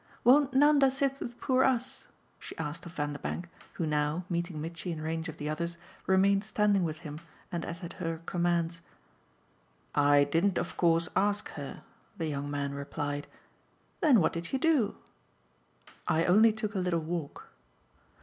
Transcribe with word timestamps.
Won't 0.23 0.55
Nanda 0.55 0.89
sit 0.89 1.19
with 1.19 1.39
poor 1.39 1.63
US?" 1.63 2.07
she 2.39 2.57
asked 2.57 2.87
of 2.87 2.93
Vanderbank, 2.95 3.47
who 3.73 3.85
now, 3.85 4.25
meeting 4.31 4.59
Mitchy 4.59 4.91
in 4.91 4.99
range 4.99 5.29
of 5.29 5.37
the 5.37 5.47
others, 5.47 5.77
remained 6.07 6.43
standing 6.43 6.83
with 6.83 7.01
him 7.01 7.19
and 7.51 7.63
as 7.63 7.83
at 7.83 7.93
her 8.01 8.19
commands. 8.25 8.81
"I 9.93 10.23
didn't 10.23 10.57
of 10.57 10.75
course 10.75 11.07
ask 11.15 11.49
her," 11.49 11.83
the 12.17 12.25
young 12.25 12.49
man 12.49 12.73
replied. 12.73 13.27
"Then 13.99 14.21
what 14.21 14.33
did 14.33 14.51
you 14.51 14.57
do?" 14.57 14.95
"I 16.07 16.25
only 16.25 16.51
took 16.51 16.73
a 16.73 16.79
little 16.79 16.99
walk." 16.99 17.49